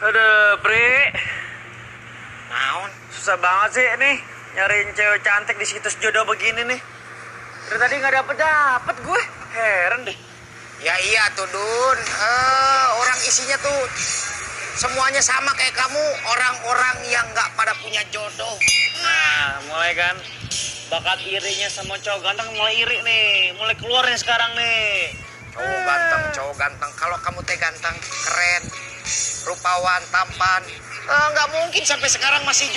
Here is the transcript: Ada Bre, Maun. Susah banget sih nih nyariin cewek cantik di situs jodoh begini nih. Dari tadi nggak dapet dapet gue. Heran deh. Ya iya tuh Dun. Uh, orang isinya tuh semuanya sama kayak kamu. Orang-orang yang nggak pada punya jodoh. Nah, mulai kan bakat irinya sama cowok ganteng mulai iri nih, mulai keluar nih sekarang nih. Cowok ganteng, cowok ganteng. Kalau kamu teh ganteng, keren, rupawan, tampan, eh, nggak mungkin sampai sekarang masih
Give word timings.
Ada 0.00 0.56
Bre, 0.64 1.12
Maun. 2.48 2.90
Susah 3.12 3.36
banget 3.36 3.70
sih 3.76 3.84
nih 4.00 4.16
nyariin 4.56 4.90
cewek 4.96 5.20
cantik 5.22 5.60
di 5.60 5.66
situs 5.68 5.94
jodoh 6.00 6.24
begini 6.24 6.66
nih. 6.66 6.80
Dari 7.68 7.78
tadi 7.78 7.94
nggak 8.00 8.14
dapet 8.18 8.36
dapet 8.40 8.96
gue. 9.04 9.22
Heran 9.54 10.08
deh. 10.08 10.16
Ya 10.80 10.96
iya 11.04 11.28
tuh 11.36 11.44
Dun. 11.52 11.98
Uh, 12.16 12.86
orang 12.96 13.18
isinya 13.28 13.60
tuh 13.60 13.80
semuanya 14.80 15.20
sama 15.20 15.52
kayak 15.54 15.76
kamu. 15.76 16.04
Orang-orang 16.32 16.96
yang 17.12 17.26
nggak 17.36 17.52
pada 17.52 17.76
punya 17.78 18.00
jodoh. 18.08 18.56
Nah, 19.04 19.60
mulai 19.68 19.92
kan 19.92 20.16
bakat 20.90 21.22
irinya 21.22 21.70
sama 21.70 21.94
cowok 22.02 22.20
ganteng 22.26 22.50
mulai 22.58 22.74
iri 22.82 22.98
nih, 23.06 23.54
mulai 23.54 23.78
keluar 23.78 24.02
nih 24.10 24.18
sekarang 24.18 24.50
nih. 24.58 25.14
Cowok 25.54 25.80
ganteng, 25.86 26.22
cowok 26.34 26.54
ganteng. 26.58 26.90
Kalau 26.98 27.16
kamu 27.22 27.40
teh 27.46 27.54
ganteng, 27.54 27.94
keren, 28.26 28.62
rupawan, 29.46 30.02
tampan, 30.10 30.62
eh, 31.06 31.26
nggak 31.30 31.48
mungkin 31.54 31.82
sampai 31.86 32.10
sekarang 32.10 32.42
masih 32.42 32.66